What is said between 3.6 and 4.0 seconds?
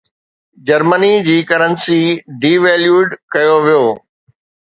ويو.